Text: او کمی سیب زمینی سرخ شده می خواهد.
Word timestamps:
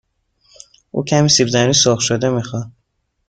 او 0.91 0.99
کمی 1.03 1.29
سیب 1.35 1.47
زمینی 1.47 1.73
سرخ 1.73 2.01
شده 2.01 2.29
می 2.29 2.43
خواهد. 2.43 2.71